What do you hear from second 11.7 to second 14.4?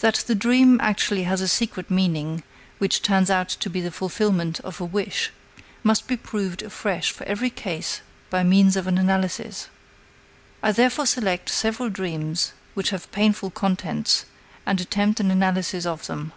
dreams which have painful contents